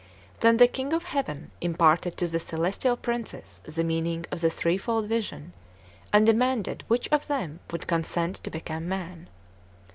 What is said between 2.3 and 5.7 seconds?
celestial princes the meaning of the threefold vision,